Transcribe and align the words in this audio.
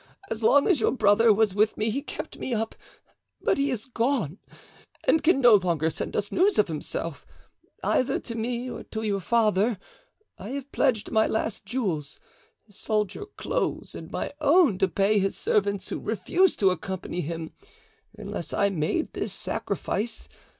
As 0.31 0.41
long 0.41 0.67
as 0.67 0.81
your 0.81 0.89
brother 0.91 1.31
was 1.31 1.53
with 1.53 1.77
me 1.77 1.91
he 1.91 2.01
kept 2.01 2.39
me 2.39 2.55
up; 2.55 2.73
but 3.39 3.59
he 3.59 3.69
is 3.69 3.85
gone 3.85 4.39
and 5.03 5.21
can 5.21 5.39
no 5.39 5.53
longer 5.53 5.91
send 5.91 6.15
us 6.15 6.31
news 6.31 6.57
of 6.57 6.67
himself, 6.69 7.23
either 7.83 8.19
to 8.21 8.33
me 8.33 8.67
or 8.67 8.81
to 8.85 9.03
your 9.03 9.19
father. 9.19 9.77
I 10.39 10.49
have 10.53 10.71
pledged 10.71 11.11
my 11.11 11.27
last 11.27 11.67
jewels, 11.67 12.19
sold 12.67 13.13
your 13.13 13.27
clothes 13.27 13.93
and 13.93 14.09
my 14.11 14.33
own 14.41 14.79
to 14.79 14.87
pay 14.87 15.19
his 15.19 15.37
servants, 15.37 15.89
who 15.89 15.99
refused 15.99 16.57
to 16.61 16.71
accompany 16.71 17.21
him 17.21 17.51
unless 18.17 18.53
I 18.53 18.69
made 18.71 19.13
this 19.13 19.31
sacrifice. 19.33 20.27